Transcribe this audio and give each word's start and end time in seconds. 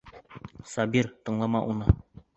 Сабир, 0.71 1.11
тыңлама 1.29 1.65
уны! 1.75 1.97